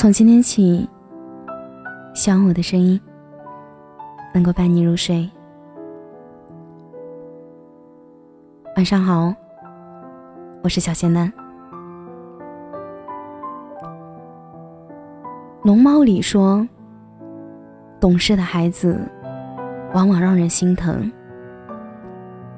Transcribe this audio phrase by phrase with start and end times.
[0.00, 0.88] 从今天起，
[2.14, 2.98] 希望我的声音
[4.32, 5.28] 能够伴你入睡。
[8.76, 9.30] 晚上好，
[10.62, 11.30] 我是小仙丹。
[15.64, 16.66] 龙猫里说，
[18.00, 18.98] 懂事的孩子
[19.92, 21.12] 往往让人心疼。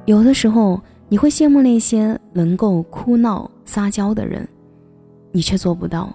[0.04, 4.48] 有的时候，你会羡慕那些能够哭闹撒娇的人，
[5.32, 6.08] 你却做不到。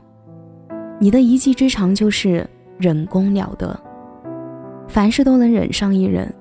[0.99, 2.47] 你的一技之长就是
[2.79, 3.79] 忍功了得，
[4.87, 6.33] 凡事都能忍上一忍。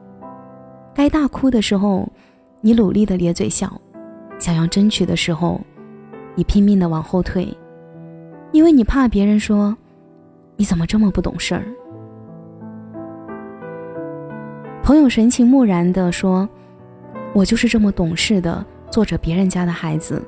[0.95, 2.11] 该大哭的时候，
[2.63, 3.69] 你努力的咧嘴笑；
[4.39, 5.61] 想要争取的时候，
[6.35, 7.47] 你拼命的往后退，
[8.51, 9.77] 因为你怕别人说
[10.57, 11.63] 你怎么这么不懂事儿。
[14.83, 16.49] 朋友神情木然的说
[17.35, 20.23] ：“我就是这么懂事的，做着别人家的孩子，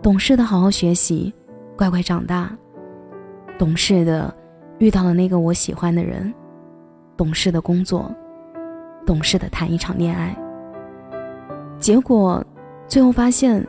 [0.00, 1.34] 懂事的好好学习，
[1.76, 2.50] 乖乖长大。”
[3.62, 4.34] 懂事的
[4.80, 6.34] 遇到了那个我喜欢的人，
[7.16, 8.12] 懂事的工作，
[9.06, 10.36] 懂事的谈一场恋爱。
[11.78, 12.44] 结果，
[12.88, 13.64] 最后发现，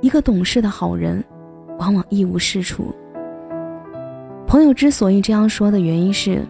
[0.00, 1.24] 一个懂事的好人，
[1.78, 2.92] 往往一无是处。
[4.48, 6.44] 朋友之所以这样说的原因是，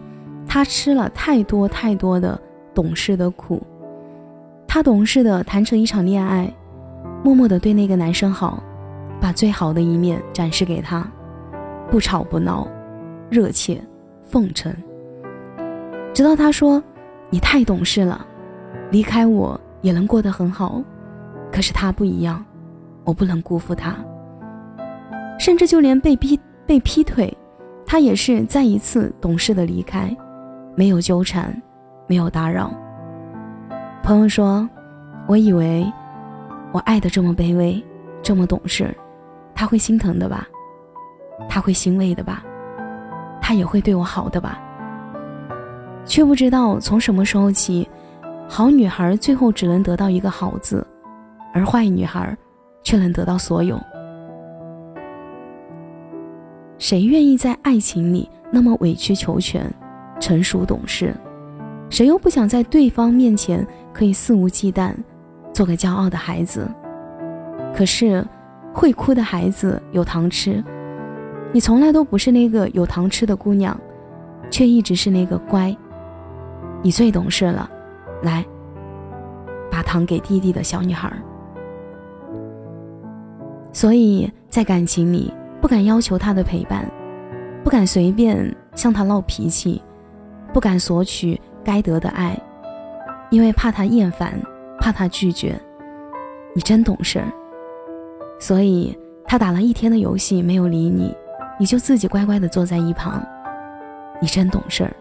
[0.47, 2.41] 他吃了太多太多的
[2.73, 3.61] 懂事的苦。
[4.67, 6.51] 他懂事的谈成一场恋爱，
[7.23, 8.63] 默默的对那个男生好，
[9.21, 11.07] 把最好的一面展示给他，
[11.91, 12.67] 不吵不闹。
[13.29, 13.81] 热切，
[14.23, 14.73] 奉承。
[16.13, 16.81] 直到他说
[17.29, 18.25] ：“你太懂事了，
[18.89, 20.81] 离开我也能过得很好。”
[21.51, 22.43] 可是他不一样，
[23.03, 23.95] 我不能辜负他。
[25.39, 27.35] 甚至就连被逼被劈腿，
[27.85, 30.15] 他也是再一次懂事的离开，
[30.75, 31.61] 没有纠缠，
[32.07, 32.73] 没有打扰。
[34.03, 34.67] 朋友说
[35.27, 35.85] ：“我以为
[36.71, 37.81] 我爱的这么卑微，
[38.21, 38.93] 这么懂事，
[39.53, 40.47] 他会心疼的吧？
[41.47, 42.43] 他会欣慰的吧？”
[43.47, 44.59] 他也会对我好的吧？
[46.03, 47.89] 却不知道从什么时候起，
[48.45, 50.85] 好女孩最后只能得到一个好字，
[51.53, 52.37] 而坏女孩
[52.83, 53.79] 却能得到所有。
[56.77, 59.73] 谁愿意在爱情里那么委曲求全、
[60.19, 61.15] 成熟懂事？
[61.89, 64.93] 谁又不想在对方面前可以肆无忌惮，
[65.53, 66.69] 做个骄傲的孩子？
[67.73, 68.21] 可是，
[68.73, 70.61] 会哭的孩子有糖吃。
[71.53, 73.79] 你从来都不是那个有糖吃的姑娘，
[74.49, 75.75] 却一直是那个乖。
[76.83, 77.69] 你最懂事了，
[78.21, 78.45] 来，
[79.71, 81.11] 把糖给弟弟的小女孩。
[83.71, 86.89] 所以在感情里，不敢要求他的陪伴，
[87.63, 89.81] 不敢随便向他闹脾气，
[90.53, 92.39] 不敢索取该得的爱，
[93.29, 94.39] 因为怕他厌烦，
[94.79, 95.59] 怕他拒绝。
[96.53, 97.23] 你真懂事。
[98.39, 101.15] 所以他打了一天的游戏，没有理你。
[101.57, 103.21] 你就自己乖乖的坐在一旁，
[104.21, 104.93] 你真懂事儿，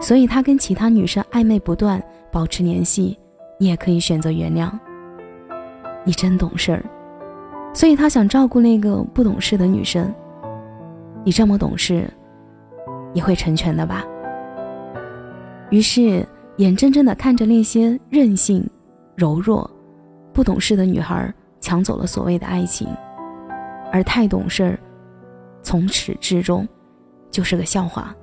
[0.00, 3.18] 所以他跟其他女生暧昧不断，保持联系，
[3.58, 4.70] 你也可以选择原谅。
[6.04, 6.84] 你真懂事儿，
[7.72, 10.14] 所以他想照顾那个不懂事的女生。
[11.24, 12.08] 你这么懂事，
[13.12, 14.04] 你会成全的吧？
[15.70, 16.24] 于是
[16.58, 18.64] 眼睁睁的看着那些任性、
[19.16, 19.68] 柔弱、
[20.32, 22.86] 不懂事的女孩抢走了所谓的爱情，
[23.90, 24.78] 而太懂事儿。
[25.66, 26.64] 从始至终，
[27.28, 28.14] 就是个笑话。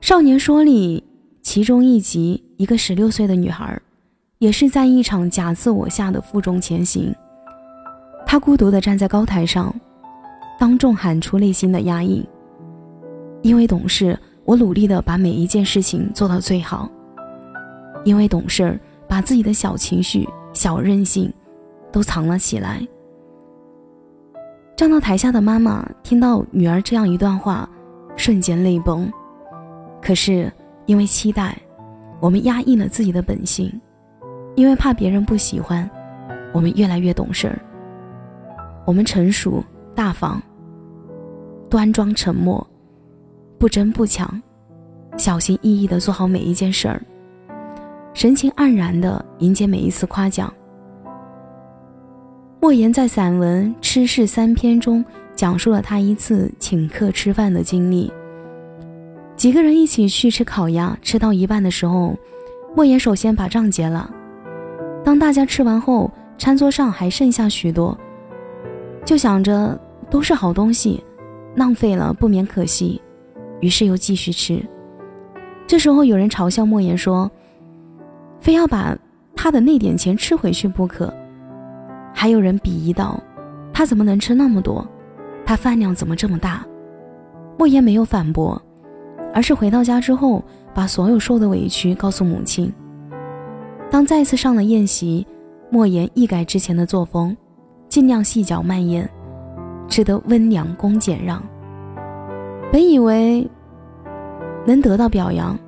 [0.00, 1.04] 少年说里
[1.42, 3.78] 其中一集，一个十六岁的女孩，
[4.38, 7.14] 也是在一场假自我下的负重前行。
[8.24, 9.70] 她孤独的站在高台上，
[10.58, 12.26] 当众喊出内心的压抑。
[13.42, 16.88] 因为懂事，我努力的把每一件事情做到最好。
[18.06, 21.30] 因为懂事，把自己的小情绪、小任性。
[21.92, 22.80] 都藏了起来。
[24.74, 27.68] 站到台下的妈妈听到女儿这样一段话，
[28.16, 29.08] 瞬间泪崩。
[30.00, 30.50] 可是
[30.86, 31.56] 因为期待，
[32.18, 33.70] 我们压抑了自己的本性；
[34.56, 35.88] 因为怕别人不喜欢，
[36.52, 37.60] 我们越来越懂事儿。
[38.84, 39.62] 我们成熟
[39.94, 40.42] 大方，
[41.70, 42.66] 端庄沉默，
[43.58, 44.42] 不争不抢，
[45.16, 47.00] 小心翼翼地做好每一件事儿，
[48.14, 50.52] 神情黯然地迎接每一次夸奖。
[52.62, 55.04] 莫言在散文《吃事三篇》中
[55.34, 58.08] 讲述了他一次请客吃饭的经历。
[59.36, 62.16] 几个人一起去吃烤鸭，吃到一半的时候，
[62.76, 64.08] 莫言首先把账结了。
[65.04, 67.98] 当大家吃完后，餐桌上还剩下许多，
[69.04, 69.76] 就想着
[70.08, 71.02] 都是好东西，
[71.56, 73.02] 浪费了不免可惜，
[73.60, 74.64] 于是又继续吃。
[75.66, 77.28] 这时候有人嘲笑莫言说
[78.40, 78.96] ：“非要把
[79.34, 81.12] 他的那点钱吃回去不可。”
[82.14, 83.20] 还有人鄙夷道
[83.72, 84.86] ：“他怎么能吃那么多？
[85.44, 86.64] 他饭量怎么这么大？
[87.58, 88.60] 莫言没有反驳，
[89.34, 90.42] 而是回到家之后，
[90.74, 92.72] 把所有受的委屈告诉母亲。
[93.90, 95.26] 当再次上了宴席，
[95.70, 97.36] 莫言一改之前的作风，
[97.88, 99.08] 尽量细嚼慢咽，
[99.88, 101.42] 吃得温良恭俭让。
[102.70, 103.46] 本以为
[104.64, 105.58] 能得到表扬，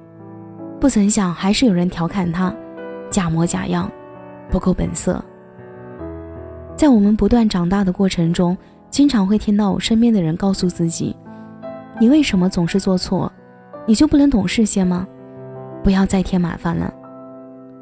[0.80, 2.54] 不曾想还是有人调侃他
[3.10, 3.90] 假模假样，
[4.50, 5.22] 不够本色。
[6.76, 8.56] 在我们不断长大的过程中，
[8.90, 11.14] 经常会听到我身边的人告诉自己
[12.00, 13.32] ：“你为什么总是做错？
[13.86, 15.06] 你就不能懂事些吗？
[15.84, 16.92] 不要再添麻烦了。”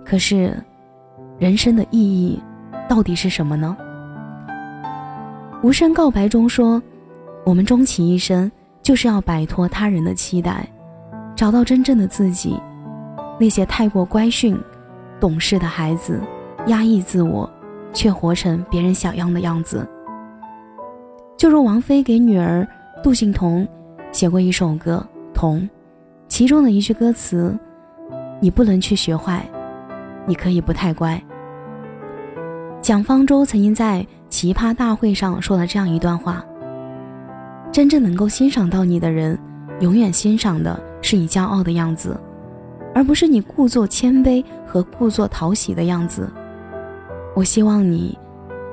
[0.04, 0.54] 可是，
[1.38, 2.38] 人生的意义
[2.88, 3.74] 到底是什么呢？
[5.62, 6.82] 无声告白中说
[7.46, 8.50] ：“我们终其一生，
[8.82, 10.68] 就是要摆脱他人的期待，
[11.34, 12.60] 找到真正的自己。
[13.40, 14.58] 那些太过乖训、
[15.18, 16.20] 懂事的孩子，
[16.66, 17.48] 压抑自我。”
[17.92, 19.86] 却活成别人想要的样子。
[21.36, 22.66] 就如王菲给女儿
[23.02, 23.66] 杜幸彤
[24.12, 25.04] 写过一首歌
[25.34, 25.60] 《童》，
[26.28, 27.58] 其中的一句歌词
[28.40, 29.44] ：“你不能去学坏，
[30.26, 31.20] 你可以不太乖。”
[32.80, 36.44] 蒋方舟曾经在奇葩大会上说了这样一段话
[37.72, 39.38] ：“真正能够欣赏到你的人，
[39.80, 42.18] 永远欣赏的是你骄傲的样子，
[42.94, 46.28] 而不是你故作谦卑和故作讨喜的样子。”
[47.34, 48.16] 我希望你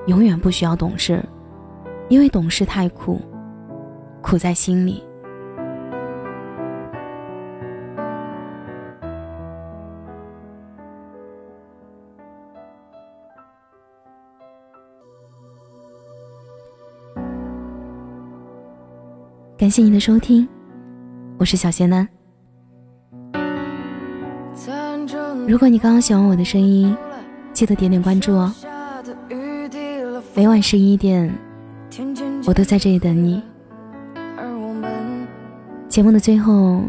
[0.08, 1.24] 永远不需要懂事，
[2.10, 3.22] 因为懂事太苦，
[4.22, 5.02] 苦在心里。
[19.58, 20.48] 感谢您的收听，
[21.38, 22.08] 我是小仙丹。
[25.48, 26.96] 如果你刚刚喜欢我的声音。
[27.60, 28.50] 记得点点关注哦！
[30.34, 31.30] 每晚十一点，
[32.46, 33.44] 我都在这里等你。
[35.90, 36.82] 节目的最后，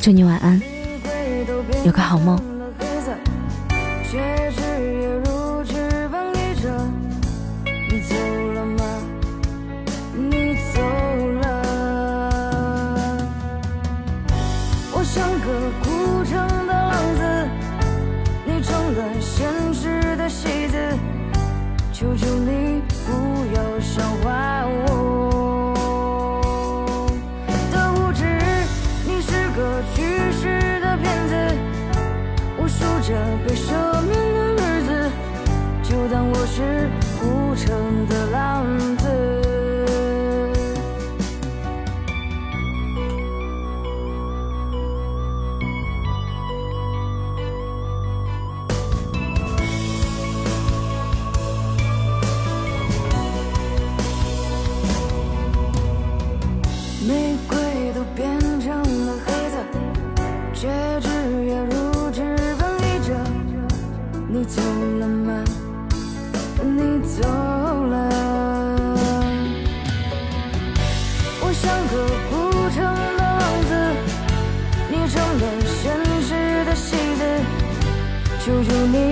[0.00, 0.62] 祝你晚安，
[1.84, 2.51] 有个好梦。
[22.02, 22.31] 求求
[57.94, 58.70] 都变成
[59.06, 59.54] 了黑色，
[60.54, 60.68] 戒
[61.00, 61.08] 指
[61.44, 62.22] 也如纸
[62.58, 63.08] 般裂着。
[64.28, 64.62] 你走
[64.98, 65.44] 了吗？
[66.62, 67.94] 你走了。
[71.40, 71.92] 我像个
[72.30, 72.32] 孤
[72.70, 72.82] 城
[73.18, 73.70] 的王子，
[74.88, 76.30] 你成了现实
[76.64, 77.20] 的戏子。
[78.40, 79.11] 求求你。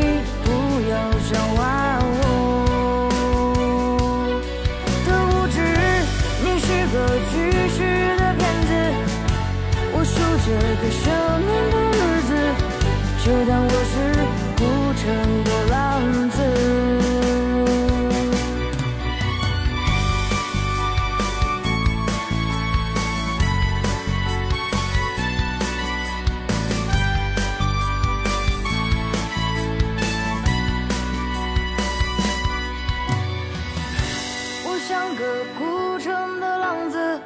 [34.91, 35.23] 像个
[35.57, 37.21] 孤城的浪子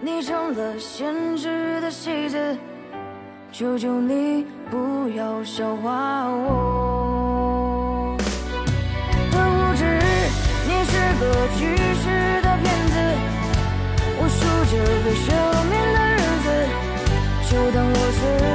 [0.00, 2.56] 你成了现实的戏子
[3.52, 8.16] 求求你不要笑话我
[9.30, 9.84] 的无知
[10.66, 11.22] 你是个
[11.58, 12.96] 举世的骗子
[14.16, 14.72] 我数着
[15.04, 15.28] 被赦
[15.68, 16.46] 免的日子
[17.50, 18.49] 就当我是